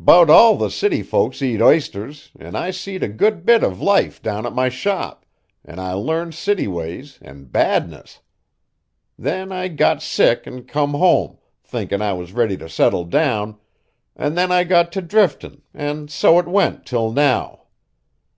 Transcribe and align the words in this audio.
'Bout 0.00 0.30
all 0.30 0.56
the 0.56 0.70
city 0.70 1.02
folks 1.02 1.42
eat 1.42 1.60
isters 1.60 2.30
an' 2.40 2.56
I 2.56 2.70
seed 2.70 3.02
a 3.02 3.06
good 3.10 3.44
bit 3.44 3.62
of 3.62 3.82
life 3.82 4.22
down 4.22 4.46
at 4.46 4.54
my 4.54 4.70
shop, 4.70 5.26
an' 5.62 5.78
I 5.78 5.92
learned 5.92 6.34
city 6.34 6.66
ways 6.66 7.18
an' 7.20 7.44
badness! 7.48 8.20
Then 9.18 9.52
I 9.52 9.68
got 9.68 10.00
sick 10.00 10.46
an' 10.46 10.64
come 10.64 10.92
home, 10.94 11.36
thinkin' 11.62 12.00
I 12.00 12.14
was 12.14 12.32
ready 12.32 12.56
t' 12.56 12.66
settle 12.66 13.04
down, 13.04 13.58
an' 14.16 14.36
then 14.36 14.50
I 14.50 14.64
got 14.64 14.90
t' 14.90 15.02
driftin' 15.02 15.60
an' 15.74 16.08
so 16.08 16.38
it 16.38 16.46
went 16.48 16.86
till 16.86 17.12
now. 17.12 17.64